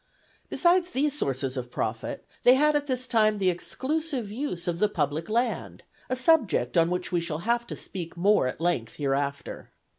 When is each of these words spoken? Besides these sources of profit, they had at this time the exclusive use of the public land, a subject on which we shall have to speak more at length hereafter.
Besides 0.49 0.89
these 0.89 1.13
sources 1.15 1.55
of 1.55 1.69
profit, 1.69 2.25
they 2.41 2.55
had 2.55 2.75
at 2.75 2.87
this 2.87 3.05
time 3.05 3.37
the 3.37 3.51
exclusive 3.51 4.31
use 4.31 4.67
of 4.67 4.79
the 4.79 4.89
public 4.89 5.29
land, 5.29 5.83
a 6.09 6.15
subject 6.15 6.75
on 6.75 6.89
which 6.89 7.11
we 7.11 7.21
shall 7.21 7.37
have 7.45 7.67
to 7.67 7.75
speak 7.75 8.17
more 8.17 8.47
at 8.47 8.59
length 8.59 8.95
hereafter. 8.95 9.69